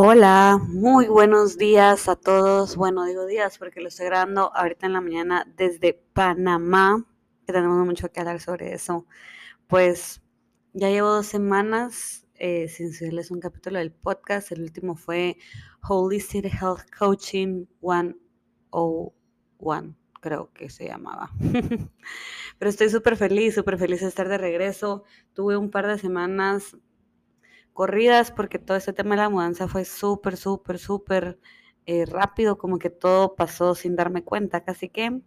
[0.00, 2.76] Hola, muy buenos días a todos.
[2.76, 7.04] Bueno, digo días porque lo estoy grabando ahorita en la mañana desde Panamá,
[7.44, 9.08] que tenemos mucho que hablar sobre eso.
[9.66, 10.22] Pues
[10.72, 14.52] ya llevo dos semanas eh, sin subirles un capítulo del podcast.
[14.52, 15.36] El último fue
[15.82, 21.32] Holistic Health Coaching 101, creo que se llamaba.
[22.60, 25.02] Pero estoy súper feliz, súper feliz de estar de regreso.
[25.32, 26.76] Tuve un par de semanas
[28.34, 31.38] porque todo este tema de la mudanza fue súper, súper, súper
[31.86, 35.22] eh, rápido, como que todo pasó sin darme cuenta, casi que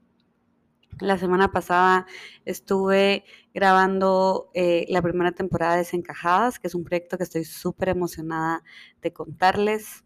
[0.99, 2.05] la semana pasada
[2.43, 3.23] estuve
[3.53, 8.63] grabando eh, la primera temporada de Desencajadas, que es un proyecto que estoy súper emocionada
[9.01, 10.03] de contarles.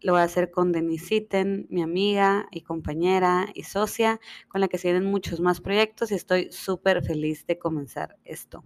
[0.00, 4.68] Lo voy a hacer con Denise Itten, mi amiga y compañera y socia, con la
[4.68, 8.64] que se vienen muchos más proyectos y estoy súper feliz de comenzar esto.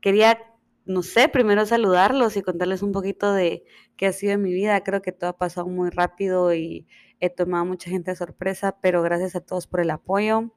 [0.00, 0.51] Quería
[0.84, 3.64] no sé, primero saludarlos y contarles un poquito de
[3.96, 4.82] qué ha sido mi vida.
[4.82, 6.86] Creo que todo ha pasado muy rápido y
[7.20, 10.52] he tomado mucha gente de sorpresa, pero gracias a todos por el apoyo.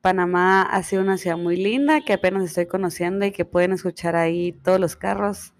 [0.00, 4.14] Panamá ha sido una ciudad muy linda que apenas estoy conociendo y que pueden escuchar
[4.14, 5.54] ahí todos los carros.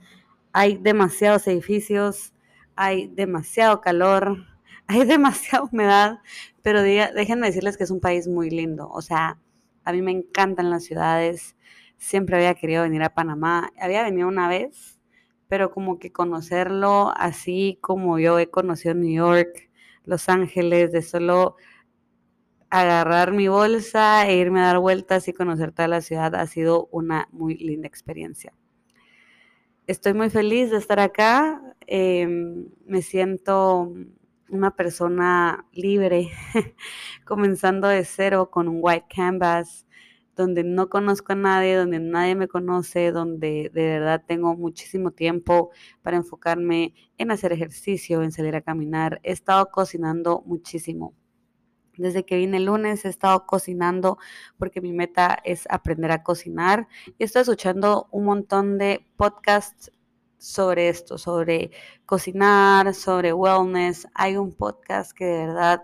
[0.53, 2.33] Hay demasiados edificios,
[2.77, 4.47] hay demasiado calor,
[4.87, 6.19] hay demasiada humedad,
[6.63, 8.89] pero déjenme decirles que es un país muy lindo.
[8.91, 9.39] O sea,
[9.85, 11.57] a mí me encantan las ciudades
[11.99, 13.73] siempre había querido venir a Panamá.
[13.79, 14.99] Había venido una vez,
[15.49, 19.71] pero como que conocerlo así como yo he conocido New York,
[20.05, 21.57] Los Ángeles, de solo
[22.71, 26.89] agarrar mi bolsa e irme a dar vueltas y conocer toda la ciudad ha sido
[26.93, 28.53] una muy linda experiencia.
[29.87, 31.63] Estoy muy feliz de estar acá.
[31.87, 33.95] Em, me siento
[34.51, 36.31] una persona libre,
[37.25, 39.88] comenzando de cero con un white canvas
[40.39, 45.71] donde no conozco a nadie, donde nadie me conoce, donde de verdad tengo muchísimo tiempo
[46.01, 49.21] para enfocarme en hacer ejercicio, en salir a caminar.
[49.25, 51.15] He estado cocinando muchísimo.
[51.97, 54.19] Desde que vine el lunes he estado cocinando
[54.57, 56.87] porque mi meta es aprender a cocinar
[57.19, 59.91] y estoy escuchando un montón de podcasts
[60.39, 61.73] sobre esto, sobre
[62.07, 64.07] cocinar, sobre wellness.
[64.15, 65.83] Hay un podcast que de verdad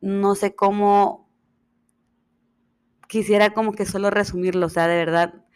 [0.00, 1.25] no sé cómo
[3.08, 5.46] quisiera como que solo resumirlo, o sea, de verdad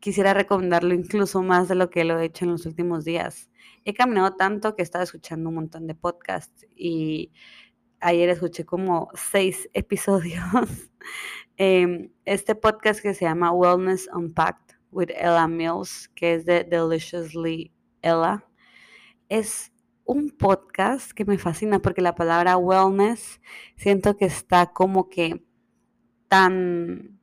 [0.00, 3.50] quisiera recomendarlo incluso más de lo que lo he hecho en los últimos días.
[3.84, 7.32] He caminado tanto que he estado escuchando un montón de podcasts y
[8.00, 10.44] ayer escuché como seis episodios.
[11.56, 17.72] Em, este podcast que se llama Wellness Unpacked with Ella Mills, que es de Deliciously
[18.02, 18.44] Ella,
[19.28, 19.72] es
[20.04, 23.40] un podcast que me fascina porque la palabra wellness
[23.76, 25.42] siento que está como que
[26.28, 27.18] tan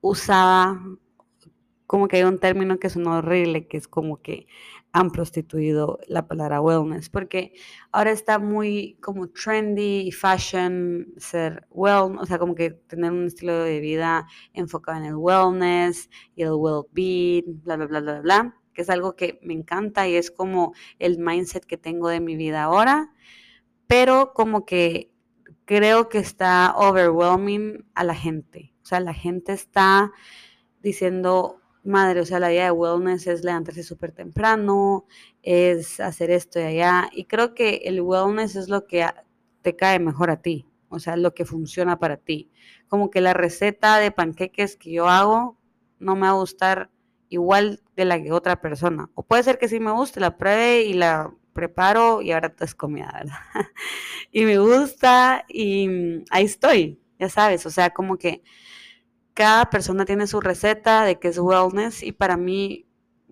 [0.00, 0.80] usada,
[1.86, 4.46] como que hay un término que un horrible, que es como que
[4.92, 7.54] han prostituido la palabra wellness, porque
[7.92, 13.26] ahora está muy como trendy y fashion ser well, o sea, como que tener un
[13.26, 18.56] estilo de vida enfocado en el wellness y el well-being, bla, bla, bla, bla, bla,
[18.74, 22.36] que es algo que me encanta y es como el mindset que tengo de mi
[22.36, 23.12] vida ahora,
[23.86, 25.11] pero como que
[25.64, 28.74] creo que está overwhelming a la gente.
[28.82, 30.12] O sea, la gente está
[30.82, 35.06] diciendo, madre, o sea, la idea de wellness es levantarse súper temprano,
[35.42, 37.08] es hacer esto y allá.
[37.12, 39.06] Y creo que el wellness es lo que
[39.62, 42.50] te cae mejor a ti, o sea, lo que funciona para ti.
[42.88, 45.58] Como que la receta de panqueques que yo hago
[45.98, 46.90] no me va a gustar
[47.28, 49.10] igual de la que otra persona.
[49.14, 52.64] O puede ser que sí me guste, la pruebe y la preparo y ahora todo
[52.64, 53.36] es comida, ¿verdad?
[54.32, 58.42] y me gusta y mm, ahí estoy, ya sabes, o sea, como que
[59.34, 62.86] cada persona tiene su receta de qué es wellness y para mí,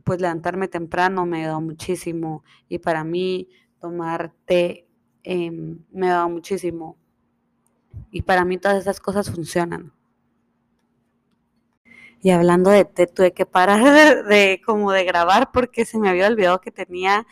[0.04, 3.48] pues levantarme temprano me da muchísimo y para mí
[3.80, 4.86] tomar té
[5.22, 6.96] em, me da muchísimo
[8.10, 9.92] y para mí todas esas cosas funcionan.
[12.22, 16.26] Y hablando de té, tuve que parar de, como de grabar porque se me había
[16.26, 17.26] olvidado que tenía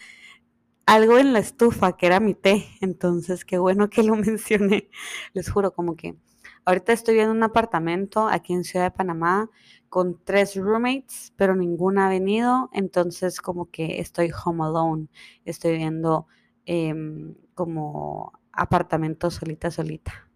[0.88, 4.88] algo en la estufa que era mi té, entonces qué bueno que lo mencioné.
[5.35, 6.17] Les juro, como que
[6.64, 9.50] ahorita estoy viendo un apartamento aquí en Ciudad de Panamá
[9.90, 15.08] con tres roommates, pero ninguna ha venido, entonces como que estoy home alone,
[15.44, 16.26] estoy viendo
[16.64, 20.31] em, como apartamento solita, solita.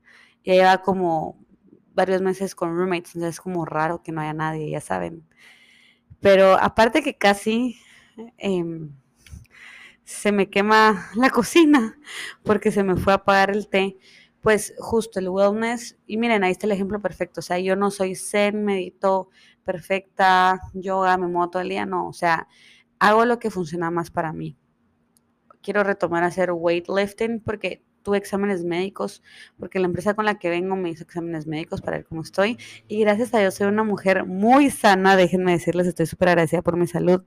[0.45, 1.39] Ya lleva como
[1.95, 5.27] varios meses con roommates, entonces es como raro que no haya nadie, ya saben.
[6.21, 7.79] Pero aparte que casi...
[8.37, 8.93] Em,
[10.05, 11.99] se me quema la cocina
[12.43, 13.97] porque se me fue a apagar el té.
[14.41, 17.39] Pues justo el wellness, y miren, ahí está el ejemplo perfecto.
[17.39, 19.29] O sea, yo no soy zen, medito
[19.65, 22.09] perfecta, yoga, me muevo todo el día, no.
[22.09, 22.49] O sea,
[22.99, 24.57] hago lo que funciona más para mí.
[25.63, 29.23] quiero retomar a hacer weightlifting porque tuve exámenes médicos,
[29.59, 32.59] porque la empresa con la que vengo me hizo exámenes médicos para ver cómo estoy.
[32.89, 36.77] Y gracias a Dios soy una mujer muy sana, déjenme decirles, estoy súper agradecida por
[36.77, 37.23] mi salud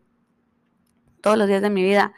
[1.21, 2.13] todos los días de mi vida.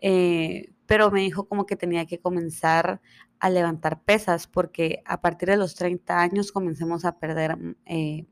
[0.00, 3.00] Eh, pero me dijo como que tenía que comenzar
[3.38, 7.56] a levantar pesas porque a partir de los 30 años comencemos a perder
[7.86, 8.26] eh,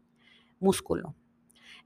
[0.61, 1.15] músculo.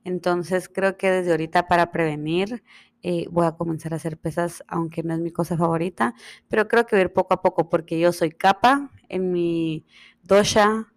[0.04, 2.62] Entonces creo que desde ahorita para prevenir
[3.02, 6.14] eh, voy a comenzar a hacer pesas, aunque no es mi cosa favorita,
[6.48, 9.84] pero creo que voy a ir poco a poco porque yo soy capa en mi
[10.22, 10.91] dosha,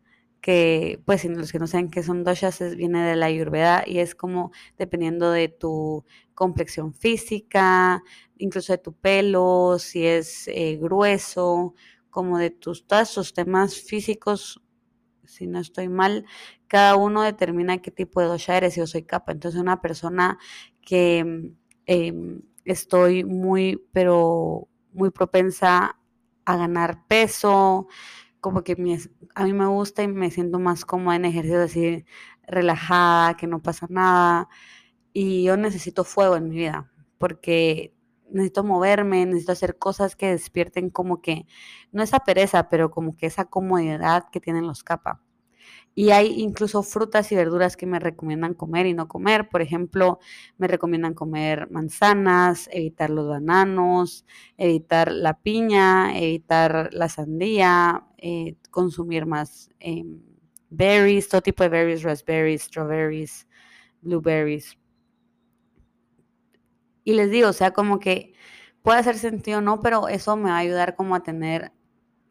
[0.45, 3.97] que pues si los que no saben qué son doshas, viene de la ayurveda y
[3.97, 6.05] es como dependiendo de tu
[6.35, 8.03] complexión física,
[8.37, 11.73] incluso de tu pelo, si es eh, grueso,
[12.11, 14.61] como de tus, todos tus temas físicos,
[15.23, 16.25] si no estoy mal,
[16.67, 18.75] cada uno determina qué tipo de dosha eres.
[18.75, 20.37] Yo soy capa, entonces una persona
[20.79, 21.55] que
[21.87, 25.97] em, estoy muy, pero muy propensa
[26.45, 27.87] a ganar peso,
[28.45, 28.73] como que
[29.33, 32.05] a mí me gusta y me siento más cómoda en ejercicio así
[32.43, 34.49] relajada, que no pasa nada.
[35.13, 37.95] Y yo necesito fuego en mi vida, porque
[38.29, 41.47] necesito moverme, necesito hacer cosas que despierten como que,
[41.91, 45.17] no esa pereza, pero como que esa comodidad que tienen los capas.
[45.97, 49.47] Y hay incluso frutas y verduras que me recomiendan comer y no comer.
[49.47, 50.19] Por ejemplo,
[50.57, 54.25] me recomiendan comer manzanas, evitar los bananos,
[54.57, 60.21] evitar la piña, evitar la sandía, eh, consumir más em,
[60.69, 63.47] berries, todo tipo de berries, raspberries, strawberries,
[64.01, 64.77] blueberries.
[67.05, 68.33] Y les digo, o sea, como que
[68.81, 71.71] puede hacer sentido o no, pero eso me va a ayudar como a tener,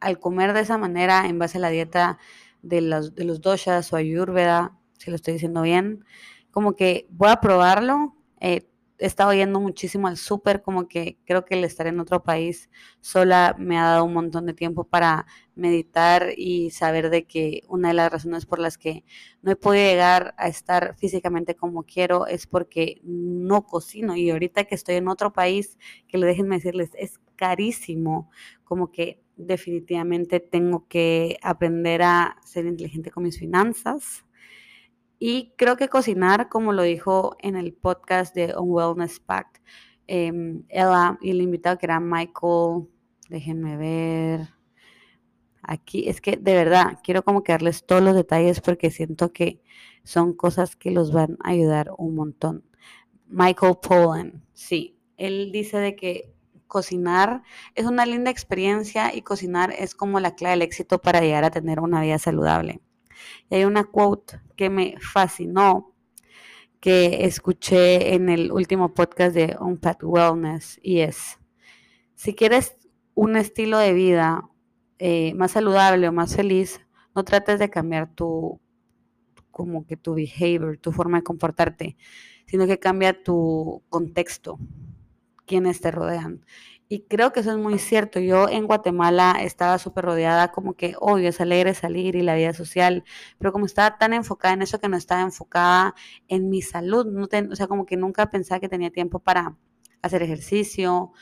[0.01, 2.19] al comer de esa manera en base a la dieta
[2.65, 6.05] de los, de los doshas o ayurveda, si lo estoy diciendo bien,
[6.51, 8.17] como que voy a probarlo.
[8.41, 8.67] Eh,
[8.99, 12.71] he estado yendo muchísimo al súper, como que creo que el estar en otro país
[13.01, 15.27] sola me ha dado un montón de tiempo para
[15.57, 19.05] meditar y saber de que una de las razones por las que
[19.43, 24.65] no he podido llegar a estar físicamente como quiero es porque no cocino y ahorita
[24.65, 25.79] que estoy en otro país,
[26.09, 28.31] que lo déjenme decirles, es carísimo,
[28.65, 34.25] como que definitivamente tengo que aprender a ser inteligente con mis finanzas.
[35.19, 39.59] Y creo que cocinar, como lo dijo en el podcast de On Wellness Pact,
[40.07, 42.89] em, ella y el invitado que era Michael,
[43.29, 44.54] déjenme ver.
[45.67, 49.61] Aquí es que de verdad quiero como que darles todos los detalles porque siento que
[50.03, 52.65] son cosas que los van a ayudar un montón.
[53.27, 56.35] Michael Pollan, sí, él dice de que
[56.67, 57.43] cocinar
[57.75, 61.51] es una linda experiencia y cocinar es como la clave del éxito para llegar a
[61.51, 62.81] tener una vida saludable.
[63.49, 65.95] Y hay una quote que me fascinó
[66.81, 71.39] que escuché en el último podcast de Unpack Wellness y es,
[72.15, 72.77] si quieres
[73.15, 74.51] un estilo de vida
[74.99, 76.81] eh, más saludable o más feliz,
[77.15, 78.61] no trates de cambiar tu,
[79.51, 81.97] como que tu behavior, tu forma de comportarte,
[82.47, 84.59] sino que cambia tu contexto,
[85.47, 86.45] quienes te rodean.
[86.89, 88.21] Y creo que eso es muy cierto.
[88.21, 92.53] Yo en Guatemala estaba súper rodeada, como que, obvio, es alegre salir y la vida
[92.53, 93.05] social,
[93.39, 95.95] pero como estaba tan enfocada en eso que no estaba enfocada
[96.29, 99.57] en mi salud, no o sea, como que nunca pensaba que tenía tiempo para
[100.03, 101.13] hacer ejercicio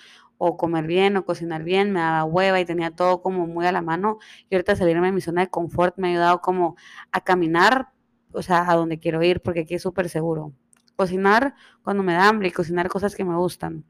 [0.44, 3.70] o comer bien o cocinar bien, me daba hueva y tenía todo como muy a
[3.70, 4.18] la mano.
[4.50, 6.74] Y ahorita salirme de mi zona de confort me ha ayudado como
[7.12, 7.90] a caminar,
[8.32, 10.52] o sea, a donde quiero ir, porque aquí es súper seguro.
[10.96, 13.84] Cocinar cuando me da hambre y cocinar cosas que me gustan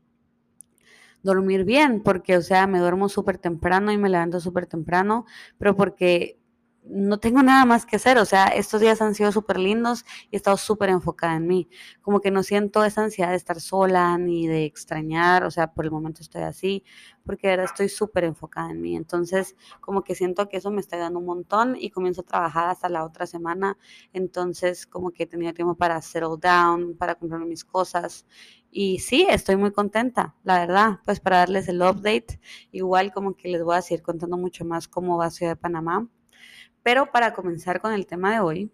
[1.23, 5.25] dormir bien, porque, o sea, me duermo súper temprano y me levanto súper temprano,
[5.57, 6.39] pero porque
[6.85, 10.35] no tengo nada más que hacer, o sea, estos días han sido súper lindos y
[10.35, 11.69] he estado súper enfocada en mí,
[12.01, 15.85] como que no siento esa ansiedad de estar sola ni de extrañar, o sea, por
[15.85, 16.85] el momento estoy así,
[17.25, 20.97] porque verdad estoy súper enfocada en mí, entonces como que siento que eso me está
[20.97, 23.79] dando un montón y comienzo a trabajar hasta la otra semana,
[24.13, 28.27] entonces como que he tenido tiempo para settle down, para comprar mis cosas.
[28.71, 32.41] Y sí, estoy muy contenta, la verdad, pues para darles el update,
[32.73, 36.09] igual como que les voy a seguir contando mucho más cómo va Ciudad de Panamá
[36.83, 38.73] pero para comenzar con el tema de hoy,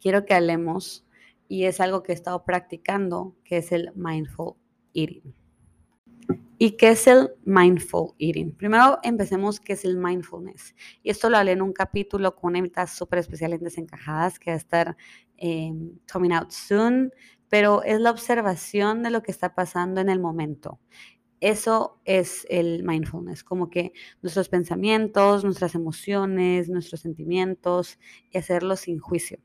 [0.00, 1.06] quiero que hablemos,
[1.50, 4.54] y es algo que he estado practicando, que es el mindful
[4.94, 5.34] eating.
[6.58, 8.54] ¿Y qué es el mindful eating?
[8.54, 10.74] Primero empecemos qué es el mindfulness.
[11.02, 14.50] Y esto lo hablé en un capítulo con una invitada súper especial en Desencajadas que
[14.50, 14.96] va a estar
[15.38, 17.12] em, coming out soon,
[17.48, 20.78] pero es la observación de lo que está pasando en el momento.
[21.40, 23.92] Eso es el mindfulness, como que
[24.22, 27.98] nuestros pensamientos, nuestras emociones, nuestros sentimientos
[28.30, 29.38] y hacerlo sin juicio.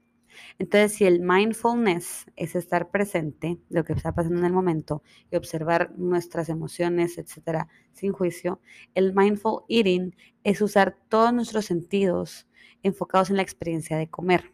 [0.59, 5.37] Entonces, si el mindfulness es estar presente, lo que está pasando en el momento, y
[5.37, 8.59] observar nuestras emociones, etcétera, sin juicio,
[8.93, 12.47] el mindful eating es usar todos nuestros sentidos
[12.83, 14.51] enfocados en la experiencia de comer.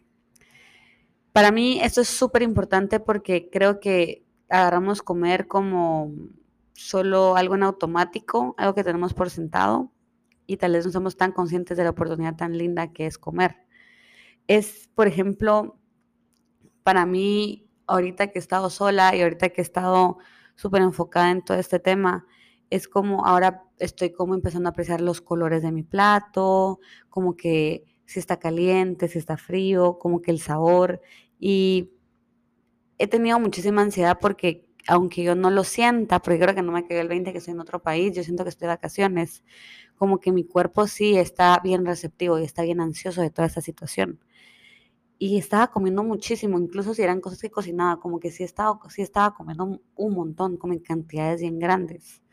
[1.34, 6.14] Para mí esto es súper importante porque creo que agarramos comer como
[6.82, 9.92] solo algo en automático, algo que tenemos por sentado,
[10.48, 13.58] y tal vez no somos tan conscientes de la oportunidad tan linda que es comer.
[14.48, 15.78] Es, por ejemplo,
[16.84, 20.18] para mí, ahorita que he estado sola y ahorita que he estado
[20.56, 22.26] súper enfocada en todo este tema,
[22.70, 27.86] es como ahora estoy como empezando a apreciar los colores de mi plato, como que
[28.06, 31.02] si está caliente, si está frío, como que el sabor.
[31.40, 31.92] Y
[32.98, 36.86] he tenido muchísima ansiedad porque aunque yo no lo sienta, porque creo que no me
[36.86, 39.44] quedé el 20 que estoy en otro país, yo siento que estoy de vacaciones,
[39.96, 43.62] como que mi cuerpo sí está bien receptivo y está bien ansioso de toda esta
[43.62, 44.20] situación.
[45.20, 49.04] Y estaba comiendo muchísimo, incluso si eran cosas que cocinaba, como que sí estaba, sí
[49.04, 52.24] estaba comiendo un montón, como en cantidades bien grandes.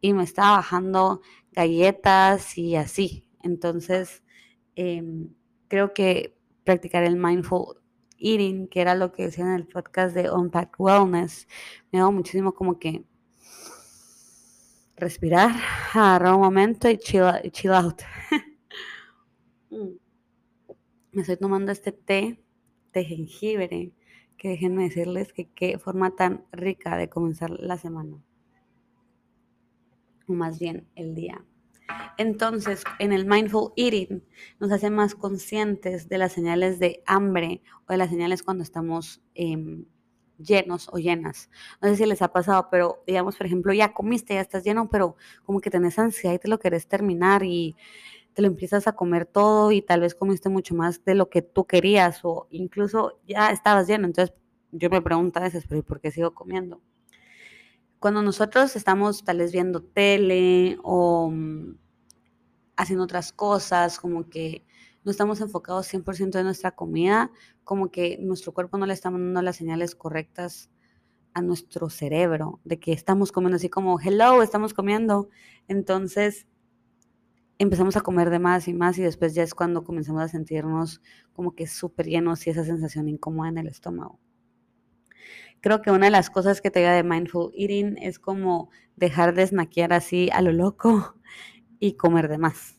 [0.00, 3.26] Y me estaba bajando galletas y así.
[3.42, 4.22] Entonces,
[4.76, 5.34] em,
[5.68, 7.78] creo que practicar el mindful
[8.18, 11.48] eating, que era lo que decía en el podcast de Unpack Wellness,
[11.92, 13.04] me daba muchísimo como que
[14.96, 15.50] respirar,
[15.94, 18.02] agarrar un momento y chill, chill out.
[19.70, 19.98] Mm.
[21.12, 22.42] Me estoy tomando este té
[22.94, 23.92] de jengibre,
[24.38, 28.22] que déjenme decirles que qué forma tan rica de comenzar la semana,
[30.26, 31.44] o más bien el día.
[32.16, 34.24] Entonces, en el mindful eating
[34.60, 39.22] nos hace más conscientes de las señales de hambre o de las señales cuando estamos
[39.34, 39.84] eh,
[40.38, 41.50] llenos o llenas.
[41.82, 44.88] No sé si les ha pasado, pero digamos, por ejemplo, ya comiste, ya estás lleno,
[44.88, 47.76] pero como que tenés ansiedad y te lo querés terminar y
[48.34, 51.42] te lo empiezas a comer todo y tal vez comiste mucho más de lo que
[51.42, 54.06] tú querías o incluso ya estabas lleno.
[54.06, 54.34] Entonces
[54.70, 56.80] yo me pregunto a veces, pero ¿por qué sigo comiendo?
[57.98, 61.77] Cuando nosotros estamos tal vez viendo tele o mm,
[62.78, 64.64] haciendo otras cosas, como que
[65.04, 67.30] no estamos enfocados 100% en nuestra comida,
[67.64, 70.70] como que nuestro cuerpo no le está mandando las señales correctas
[71.34, 75.28] a nuestro cerebro de que estamos comiendo así como, hello, estamos comiendo.
[75.66, 76.46] Entonces
[77.58, 81.02] empezamos a comer de más y más y después ya es cuando comenzamos a sentirnos
[81.32, 84.20] como que súper llenos y esa sensación incómoda en el estómago.
[85.60, 89.34] Creo que una de las cosas que te da de mindful eating es como dejar
[89.34, 91.16] de snackear así a lo loco
[91.80, 92.78] y comer de más.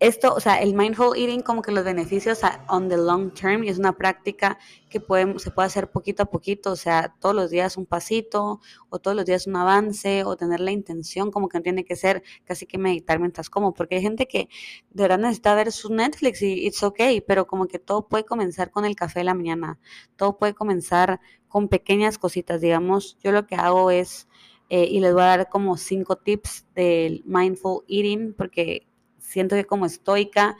[0.00, 3.78] Esto, o sea, el mindful eating, como que los beneficios on the long term, es
[3.78, 4.58] una práctica
[4.88, 8.98] que se puede hacer poquito a poquito, o sea, todos los días un pasito, o
[8.98, 12.64] todos los días un avance, o tener la intención, como que tiene que ser casi
[12.64, 14.48] que meditar mientras como, porque hay gente que
[14.88, 18.70] de verdad necesita ver su Netflix y it's okay, pero como que todo puede comenzar
[18.70, 19.78] con el café de la mañana,
[20.16, 24.28] todo puede comenzar con pequeñas cositas, digamos, yo lo que hago es,
[24.70, 28.86] eh, y les voy a dar como cinco tips del mindful eating, porque
[29.18, 30.56] siento que como estoica,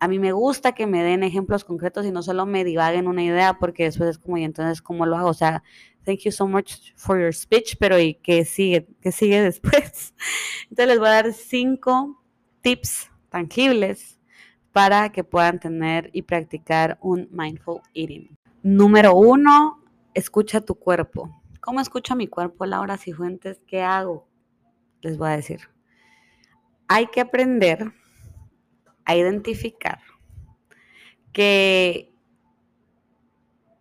[0.00, 3.22] a mí me gusta que me den ejemplos concretos y no solo me divaguen una
[3.22, 5.28] idea, porque después es como, y entonces, ¿cómo lo hago?
[5.28, 5.62] O sea,
[6.04, 8.88] thank you so much for your speech, pero ¿y qué sigue?
[9.00, 10.12] ¿Qué sigue después?
[10.68, 12.20] Entonces les voy a dar cinco
[12.62, 14.18] tips tangibles
[14.72, 18.36] para que puedan tener y practicar un mindful eating.
[18.64, 19.84] Número uno,
[20.14, 21.30] escucha tu cuerpo.
[21.66, 23.60] ¿Cómo escucha mi cuerpo, Laura Cifuentes?
[23.66, 24.26] ¿Qué hago?
[25.02, 25.60] Les voy a decir
[26.88, 27.92] hay que aprender
[29.04, 30.00] a identificar
[31.32, 32.12] que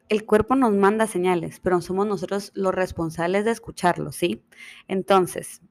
[0.09, 4.43] el cuerpo nos manda señales, pero somos nosotros los responsables de escucharlo, ¿sí?
[4.87, 5.61] Entonces,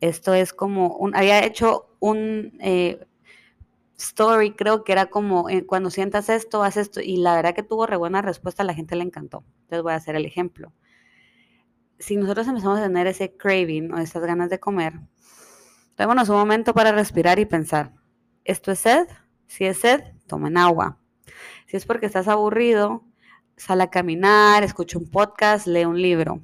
[0.00, 3.06] esto es como un, había hecho un eh,
[3.96, 7.62] story, creo que era como eh, cuando sientas esto, haz esto, y la verdad que
[7.62, 9.44] tuvo re buena respuesta, a la gente le encantó.
[9.62, 10.72] Entonces voy a hacer el ejemplo.
[12.04, 14.92] Si nosotros empezamos a tener ese craving o esas ganas de comer,
[15.96, 17.92] Démonos un momento para respirar y pensar.
[18.44, 19.06] ¿Esto es sed?
[19.46, 20.98] Si es sed, tomen agua.
[21.66, 23.04] Si es porque estás aburrido,
[23.56, 26.42] sal a caminar, escucha un podcast, lee un libro.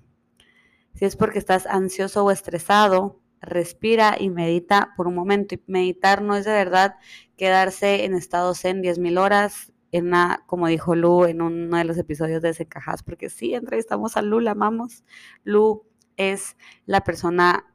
[0.94, 5.56] Si es porque estás ansioso o estresado, respira y medita por un momento.
[5.56, 6.94] Y meditar no es de verdad
[7.36, 11.98] quedarse en estado zen 10.000 horas, en una, como dijo Lu en uno de los
[11.98, 15.04] episodios de Secajas, porque sí, entrevistamos a Lu, la amamos.
[15.44, 15.84] Lu
[16.16, 16.56] es
[16.86, 17.66] la persona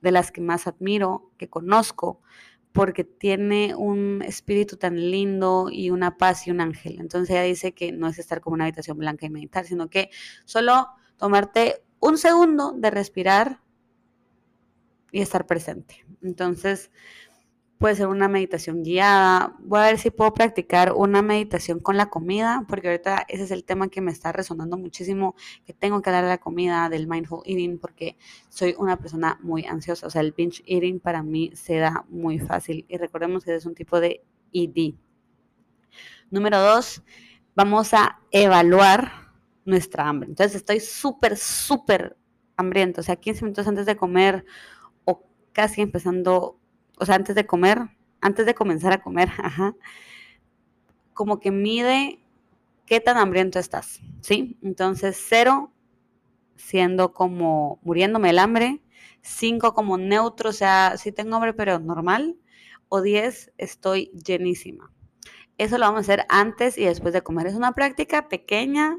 [0.00, 2.20] de las que más admiro, que conozco,
[2.72, 6.98] porque tiene un espíritu tan lindo y una paz y un ángel.
[7.00, 10.10] Entonces ella dice que no es estar como una habitación blanca y meditar, sino que
[10.44, 13.60] solo tomarte un segundo de respirar
[15.12, 16.04] y estar presente.
[16.22, 16.90] Entonces,
[17.82, 19.56] puede ser una meditación guiada.
[19.58, 23.50] Voy a ver si puedo practicar una meditación con la comida, porque ahorita ese es
[23.50, 25.34] el tema que me está resonando muchísimo,
[25.66, 28.16] que tengo que hablar de la comida, del mindful eating, porque
[28.48, 30.06] soy una persona muy ansiosa.
[30.06, 32.86] O sea, el binge eating para mí se da muy fácil.
[32.88, 34.22] Y recordemos que es un tipo de
[34.52, 34.94] ED.
[36.30, 37.02] Número dos,
[37.56, 39.10] vamos a evaluar
[39.64, 40.28] nuestra hambre.
[40.28, 42.16] Entonces estoy súper, súper
[42.56, 43.00] hambriento.
[43.00, 44.44] O sea, 15 minutos antes de comer
[45.04, 46.61] o casi empezando
[47.02, 47.78] o sea, antes de comer,
[48.20, 49.28] antes de comenzar a comer,
[51.14, 52.20] como que mide
[52.86, 54.56] qué tan hambriento estás, ¿sí?
[54.62, 55.72] Entonces, cero
[56.54, 58.80] siendo como muriéndome el hambre,
[59.20, 62.36] cinco como neutro, o sea, sí tengo hambre, pero normal,
[62.88, 64.92] o diez, estoy llenísima.
[65.58, 67.48] Eso lo vamos a hacer antes y después de comer.
[67.48, 68.96] Es una práctica pequeña,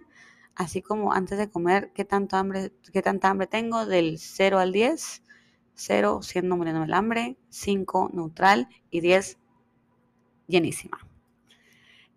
[0.56, 4.74] así como antes de comer, qué tanto hambre, qué tanta hambre tengo, del 0 al
[4.74, 5.24] 10.
[5.76, 9.38] 0 siendo muriendo el hambre, 5 neutral y 10
[10.48, 10.98] llenísima.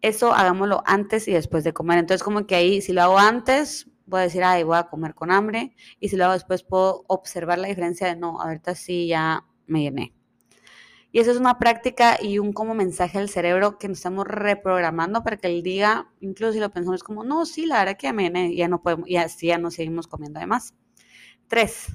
[0.02, 1.98] Eso hagámoslo antes y después de comer.
[1.98, 5.14] Entonces como que ahí si lo hago antes, voy a decir, ay, voy a comer
[5.14, 5.74] con hambre.
[6.00, 9.82] Y si lo hago después, puedo observar la diferencia de, no, ahorita sí ya me
[9.82, 10.14] llené.
[11.12, 15.22] Y eso es una práctica y un como mensaje al cerebro que nos estamos reprogramando
[15.22, 18.12] para que él diga, incluso si lo pensamos como, no, sí, la verdad que ya
[18.12, 20.74] me llené, ya no podemos, y así ya no seguimos comiendo además.
[21.48, 21.86] Tres,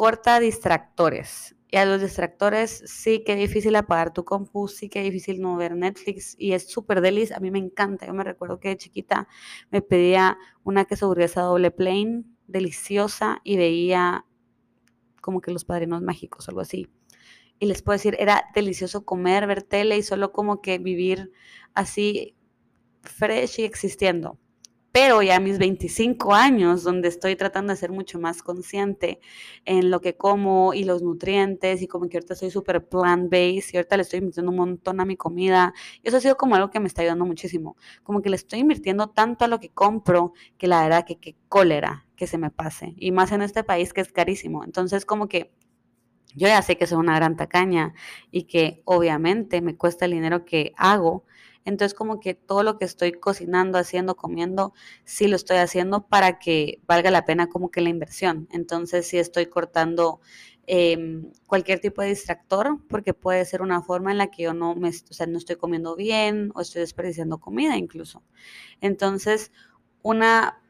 [0.00, 1.56] corta distractores.
[1.70, 5.76] Y a los distractores sí que difícil apagar tu compu, sí que difícil no ver
[5.76, 7.32] Netflix y es súper delis.
[7.32, 8.06] A mí me encanta.
[8.06, 9.28] Yo me recuerdo que de chiquita
[9.70, 14.24] me pedía una queso doble plain, deliciosa, y veía
[15.20, 16.88] como que los padrinos mágicos, algo así.
[17.58, 21.30] Y les puedo decir, era delicioso comer, ver tele y solo como que vivir
[21.74, 22.34] así
[23.02, 24.38] fresh y existiendo
[24.92, 29.20] pero ya a mis 25 años, donde estoy tratando de ser mucho más consciente
[29.64, 33.76] en lo que como y los nutrientes, y como que ahorita soy súper plant-based, y
[33.76, 36.70] ahorita le estoy invirtiendo un montón a mi comida, y eso ha sido como algo
[36.70, 40.32] que me está ayudando muchísimo, como que le estoy invirtiendo tanto a lo que compro,
[40.58, 43.92] que la verdad que qué cólera que se me pase, y más en este país
[43.92, 45.52] que es carísimo, entonces como que
[46.34, 47.92] yo ya sé que soy una gran tacaña
[48.30, 51.24] y que obviamente me cuesta el dinero que hago,
[51.64, 54.72] entonces como que todo lo que estoy cocinando, haciendo, comiendo,
[55.04, 58.48] sí lo estoy haciendo para que valga la pena como que la inversión.
[58.50, 60.20] Entonces sí estoy cortando
[60.66, 64.74] em, cualquier tipo de distractor porque puede ser una forma en la que yo no,
[64.74, 68.22] me, o sea, no estoy comiendo bien o estoy desperdiciando comida incluso.
[68.80, 69.52] Entonces
[70.02, 70.62] una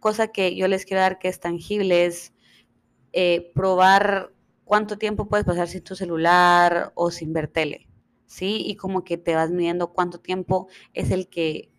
[0.00, 2.32] cosa que yo les quiero dar que es tangible es
[3.12, 4.32] eh, probar
[4.64, 7.87] cuánto tiempo puedes pasar sin tu celular o sin ver tele.
[8.28, 8.62] ¿Sí?
[8.64, 11.72] Y como que te vas midiendo cuánto tiempo es el que,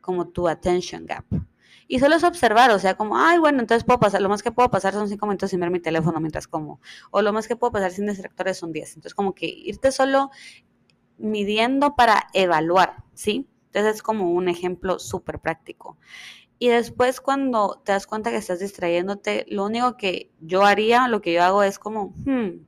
[0.00, 1.26] como tu attention gap.
[1.88, 4.50] Y solo es observar, o sea, como, ay, bueno, entonces puedo pasar, lo más que
[4.50, 7.54] puedo pasar son cinco minutos sin ver mi teléfono mientras como, o lo más que
[7.56, 8.88] puedo pasar sin distractores son 10.
[8.96, 10.30] Entonces, como que irte solo
[11.18, 13.48] midiendo para evaluar, ¿sí?
[13.66, 15.98] Entonces es como un ejemplo súper práctico.
[16.58, 21.20] Y después cuando te das cuenta que estás distrayéndote, lo único que yo haría, lo
[21.20, 22.66] que yo hago es como, hmm,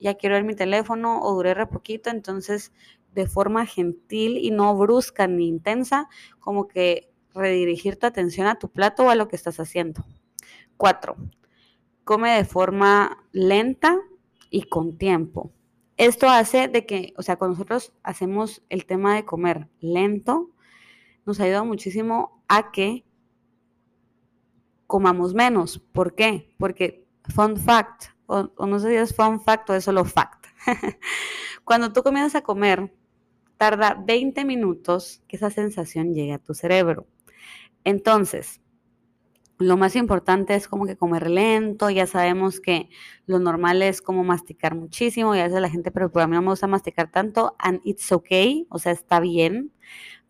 [0.00, 2.72] ya quiero ver mi teléfono o duré re poquito, entonces
[3.14, 6.08] de forma gentil y no brusca ni intensa,
[6.38, 10.04] como que redirigir tu atención a tu plato o a lo que estás haciendo.
[10.76, 11.16] Cuatro,
[12.04, 13.98] come de forma lenta
[14.50, 15.52] y con tiempo.
[15.96, 20.50] Esto hace de que, o sea, cuando nosotros hacemos el tema de comer lento,
[21.26, 23.04] nos ayuda muchísimo a que
[24.86, 25.78] comamos menos.
[25.78, 26.54] ¿Por qué?
[26.56, 30.46] Porque, fun fact, o, no sé si es fun fact o es solo fact.
[31.64, 32.94] Cuando tú comienzas a comer,
[33.56, 37.06] tarda 20 minutos que esa sensación llegue a tu cerebro.
[37.84, 38.60] Entonces,
[39.58, 42.90] lo más importante es como que comer lento, ya sabemos que
[43.26, 46.50] lo normal es como masticar muchísimo, y a la gente, pero a mí no me
[46.50, 49.72] gusta masticar tanto, and it's okay, o sea, está bien,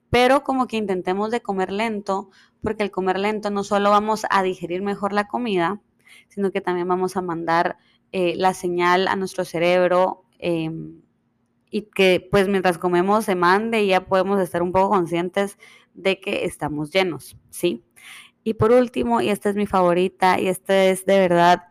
[0.09, 2.31] pero como que intentemos de comer lento,
[2.63, 5.81] porque al comer lento no solo vamos a digerir mejor la comida,
[6.29, 7.77] sino que también vamos a mandar
[8.13, 11.03] eh, la señal a nuestro cerebro em,
[11.71, 15.59] y que pues mientras comemos se mande y ya podemos estar un poco conscientes
[15.95, 17.85] de que estamos llenos, ¿sí?
[18.45, 21.65] Y por último, y esta es mi favorita, y esta es de verdad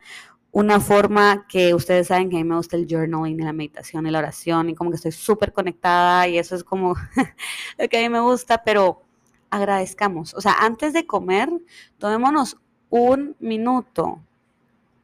[0.51, 4.11] una forma que ustedes saben que a mí me gusta el journaling, la meditación y
[4.11, 6.95] la oración, y como que estoy súper conectada, y eso es como
[7.77, 9.01] lo que a mí me gusta, pero
[9.49, 10.33] agradezcamos.
[10.33, 11.49] O sea, antes de comer,
[11.97, 12.57] tomémonos
[12.89, 14.21] un minuto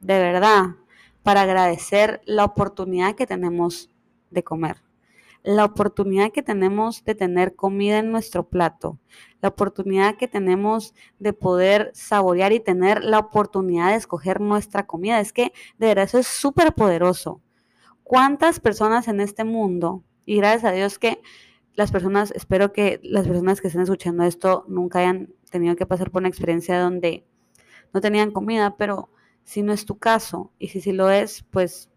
[0.04, 0.76] de verdad,
[1.22, 3.90] para agradecer la oportunidad que tenemos
[4.30, 4.82] de comer,
[5.42, 8.98] la oportunidad que tenemos de tener comida en nuestro plato,
[9.40, 15.20] la oportunidad que tenemos de poder saborear y tener la oportunidad de escoger nuestra comida.
[15.20, 17.40] Es que de verdad eso es súper poderoso.
[18.02, 20.04] ¿Cuántas personas en este mundo?
[20.26, 21.22] Y gracias a Dios que
[21.72, 26.10] las personas, espero que las personas que estén escuchando esto nunca hayan tenido que pasar
[26.10, 27.26] por una experiencia donde
[27.94, 29.08] no tenían comida, pero
[29.44, 31.90] si no es tu caso y si sí lo es, pues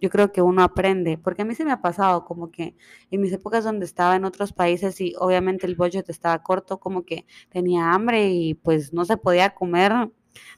[0.00, 2.74] yo creo que uno aprende, porque a mí se me ha pasado como que
[3.12, 7.04] en mis épocas donde estaba en otros países y obviamente el budget estaba corto, como
[7.04, 9.92] que tenía hambre y pues no se podía comer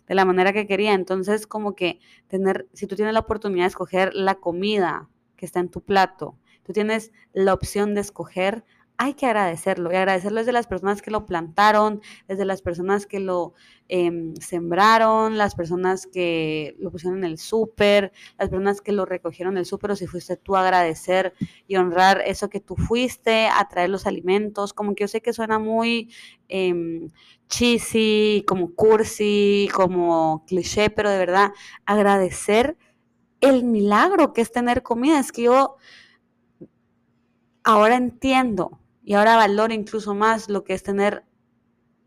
[0.08, 0.94] de la manera que quería.
[0.94, 5.60] Entonces, como que tener, si tú tienes la oportunidad de escoger la comida que está
[5.60, 8.64] en tu plato, tú tienes la opción de escoger
[8.96, 13.18] hay que agradecerlo y agradecerlo desde las personas que lo plantaron, desde las personas que
[13.18, 13.54] lo
[13.88, 19.54] em, sembraron, las personas que lo pusieron en el súper, las personas que lo recogieron
[19.54, 21.34] en el súper o si fuiste tú a agradecer
[21.66, 25.32] y honrar eso que tú fuiste, a traer los alimentos, como que yo sé que
[25.32, 26.10] suena muy
[26.48, 27.08] eh,
[27.48, 31.52] cheesy, como cursi, como cliché, pero de verdad
[31.84, 32.76] agradecer
[33.40, 35.18] el milagro que es tener comida.
[35.18, 35.76] Es que yo
[37.64, 41.24] ahora entiendo y ahora valoro incluso más lo que es tener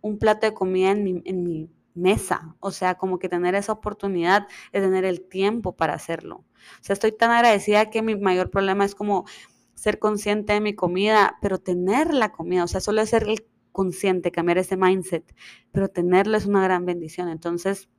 [0.01, 1.03] un plato de comida en
[1.43, 2.55] mi, mesa.
[2.59, 6.45] O sea, como que tener esa oportunidad de tener el tiempo para hacerlo.
[6.79, 9.25] O sea, estoy tan agradecida que mi mayor problema es como
[9.73, 13.25] ser consciente de mi comida, pero tener la comida, o sea, solo es ser
[13.71, 15.35] consciente, cambiar ese mindset,
[15.71, 17.29] pero tenerlo es una gran bendición.
[17.29, 17.89] Entonces,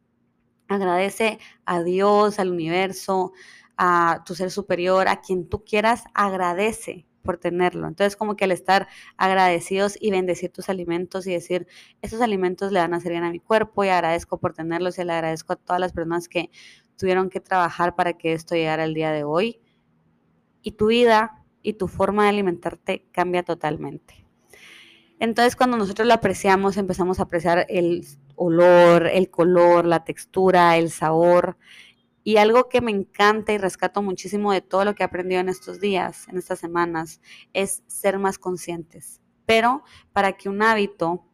[0.69, 3.33] agradece a Dios, al universo,
[3.77, 7.87] a tu ser superior, a quien tú quieras, agradece por tenerlo.
[7.89, 8.89] Entonces, como que al estar
[9.19, 11.67] agradecidos y bendecir tus alimentos y decir,
[12.01, 15.05] estos alimentos le van a hacer bien a mi cuerpo y agradezco por tenerlos y
[15.05, 16.51] le agradezco a todas las personas que
[16.97, 19.61] tuvieron que trabajar para que esto llegara al día de hoy.
[20.63, 24.25] Y tu vida y tu forma de alimentarte cambia totalmente.
[25.19, 30.89] Entonces, cuando nosotros lo apreciamos, empezamos a apreciar el olor, el color, la textura, el
[30.89, 31.59] sabor
[32.29, 35.49] y algo que me encanta y rescato muchísimo de todo lo que he aprendido en
[35.49, 37.23] estos días, en estas semanas,
[37.55, 39.23] es ser más conscientes.
[39.47, 41.25] Pero para que un hábito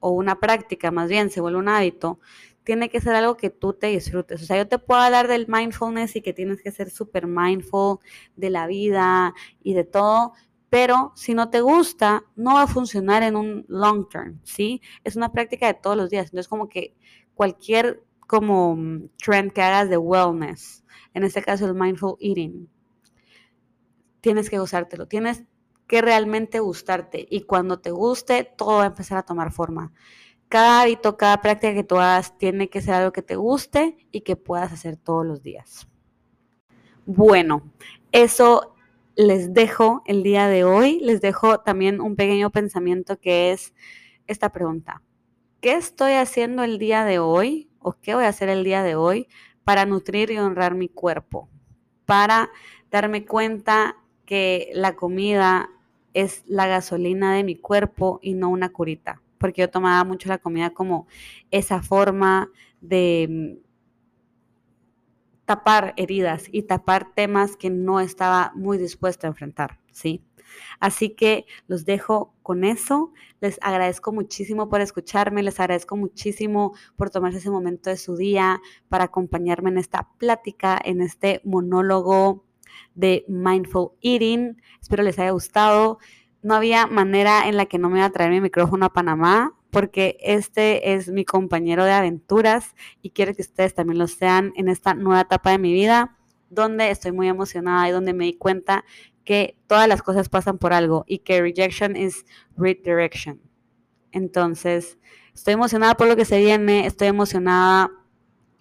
[0.00, 2.18] o una práctica más bien se vuelva un hábito,
[2.64, 4.42] tiene que ser algo que tú te disfrutes.
[4.42, 7.98] O sea, yo te puedo hablar del mindfulness y que tienes que ser súper mindful
[8.34, 10.32] de la vida y de todo,
[10.70, 14.82] pero si no te gusta, no va a funcionar en un long term, ¿sí?
[15.04, 16.24] Es una práctica de todos los días.
[16.24, 16.96] Entonces, como que
[17.36, 18.02] cualquier
[18.32, 22.66] como mm, trend que hagas de wellness, en este caso el mindful eating,
[24.22, 25.44] tienes que gustártelo, tienes
[25.86, 29.92] que realmente gustarte y cuando te guste todo va a empezar a tomar forma.
[30.48, 34.22] Cada hábito, cada práctica que tú hagas tiene que ser algo que te guste y
[34.22, 35.86] que puedas hacer todos los días.
[37.04, 37.70] Bueno,
[38.12, 38.74] eso
[39.14, 41.00] les dejo el día de hoy.
[41.00, 43.74] Les dejo también un pequeño pensamiento que es
[44.26, 45.02] esta pregunta.
[45.60, 48.94] ¿Qué estoy haciendo el día de hoy o qué voy a hacer el día de
[48.94, 49.28] hoy
[49.64, 51.48] para nutrir y honrar mi cuerpo,
[52.06, 52.50] para
[52.90, 55.70] darme cuenta que la comida
[56.14, 60.38] es la gasolina de mi cuerpo y no una curita, porque yo tomaba mucho la
[60.38, 61.06] comida como
[61.50, 63.72] esa forma de mm,
[65.44, 70.22] tapar heridas y tapar temas que no estaba muy dispuesta a enfrentar, ¿sí?
[70.80, 73.12] Así que los dejo con eso.
[73.40, 78.60] Les agradezco muchísimo por escucharme, les agradezco muchísimo por tomarse ese momento de su día
[78.88, 82.44] para acompañarme en esta plática, en este monólogo
[82.94, 84.60] de Mindful Eating.
[84.80, 85.98] Espero les haya gustado.
[86.42, 89.54] No había manera en la que no me iba a traer mi micrófono a Panamá
[89.70, 94.68] porque este es mi compañero de aventuras y quiero que ustedes también lo sean en
[94.68, 96.18] esta nueva etapa de mi vida
[96.50, 98.84] donde estoy muy emocionada y donde me di cuenta
[99.24, 102.24] que todas las cosas pasan por algo y que rejection is
[102.56, 103.40] redirection.
[104.10, 104.98] Entonces,
[105.34, 107.90] estoy emocionada por lo que se viene, estoy emocionada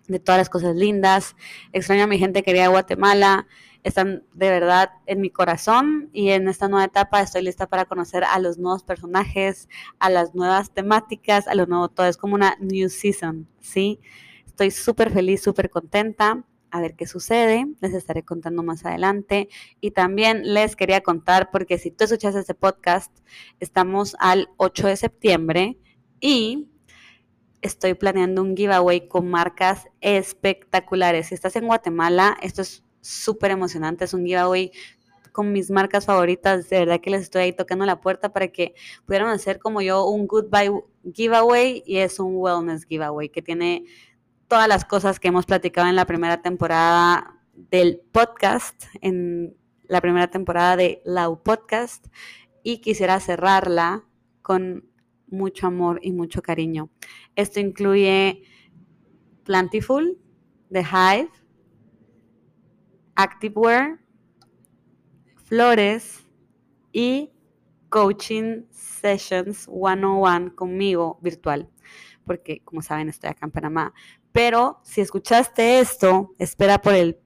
[0.08, 1.36] de todas las cosas lindas,
[1.74, 3.48] extraño a mi gente querida de Guatemala,
[3.84, 8.24] están de verdad en mi corazón y en esta nueva etapa estoy lista para conocer
[8.24, 9.70] a los nuevos personajes,
[10.00, 14.00] a las nuevas temáticas, a lo nuevo todo, es como una new season, ¿sí?
[14.46, 17.68] Estoy súper feliz, súper contenta a ver qué sucede.
[17.82, 19.50] Les estaré contando más adelante.
[19.80, 23.16] Y también les quería contar, porque si tú escuchas este podcast,
[23.60, 25.78] estamos al 8 de septiembre
[26.20, 26.68] y
[27.62, 31.28] estoy planeando un giveaway con marcas espectaculares.
[31.28, 34.06] Si estás en Guatemala, esto es súper emocionante.
[34.06, 34.72] Es un giveaway
[35.32, 36.70] con mis marcas favoritas.
[36.70, 40.06] De verdad que les estoy ahí tocando la puerta para que pudieran hacer como yo
[40.06, 40.72] un goodbye
[41.14, 43.86] giveaway y es un wellness giveaway que tiene
[44.52, 50.30] todas las cosas que hemos platicado en la primera temporada del podcast, en la primera
[50.30, 52.08] temporada de Lau Podcast,
[52.62, 54.04] y quisiera cerrarla
[54.42, 54.90] con
[55.28, 56.90] mucho amor y mucho cariño.
[57.38, 58.44] Esto incluye
[59.46, 60.18] Plentiful,
[60.70, 61.30] The Hive,
[63.16, 64.02] Activewear,
[65.46, 66.28] flores
[66.92, 67.32] y
[67.88, 71.70] coaching sessions one-on-one conmigo virtual,
[72.32, 73.94] porque como saben estoy acá en Panamá.
[74.32, 77.20] Pero si escuchaste esto, espera por el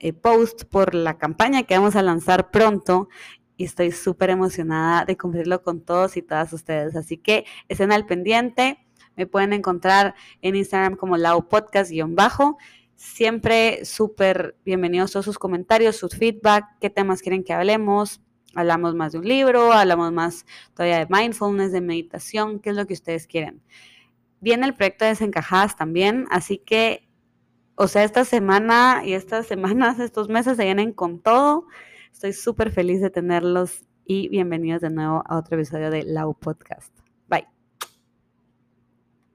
[0.00, 3.08] eh, post, por la campaña que vamos a lanzar pronto
[3.56, 6.94] y estoy súper emocionada de cumplirlo con todos y todas ustedes.
[6.94, 8.86] Así que estén al pendiente.
[9.16, 12.58] Me pueden encontrar en Instagram como Lau Podcast-bajo.
[12.96, 18.20] Siempre súper bienvenidos todos sus comentarios, sus feedback, qué temas quieren que hablemos.
[18.54, 20.44] Hablamos más de un libro, hablamos más
[20.74, 23.62] todavía de mindfulness, de meditación, qué es lo que ustedes quieren.
[24.40, 27.08] Viene el proyecto de Desencajadas también, así que,
[27.74, 31.66] o sea, esta semana y estas semanas, estos meses se vienen con todo.
[32.10, 36.99] Estoy súper feliz de tenerlos y bienvenidos de nuevo a otro episodio de Lau Podcast.